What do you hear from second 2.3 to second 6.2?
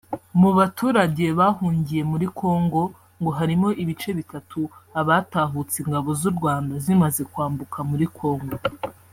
Congo ngo harimo ibice bitatu; abatahutse Ingabo